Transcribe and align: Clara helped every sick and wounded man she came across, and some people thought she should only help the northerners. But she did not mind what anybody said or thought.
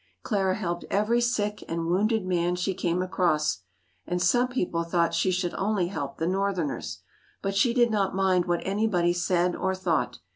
Clara 0.23 0.55
helped 0.55 0.85
every 0.89 1.21
sick 1.21 1.63
and 1.67 1.85
wounded 1.85 2.25
man 2.25 2.55
she 2.55 2.73
came 2.73 3.03
across, 3.03 3.59
and 4.07 4.19
some 4.19 4.47
people 4.47 4.83
thought 4.83 5.13
she 5.13 5.29
should 5.29 5.53
only 5.53 5.89
help 5.89 6.17
the 6.17 6.25
northerners. 6.25 7.03
But 7.43 7.55
she 7.55 7.71
did 7.71 7.91
not 7.91 8.15
mind 8.15 8.45
what 8.45 8.65
anybody 8.65 9.13
said 9.13 9.55
or 9.55 9.75
thought. 9.75 10.17